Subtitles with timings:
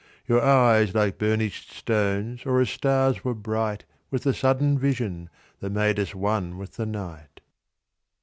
[0.25, 5.69] Your eyes like burnished stones or as stars were bright With the sudden vision that
[5.69, 7.39] made us one with the night.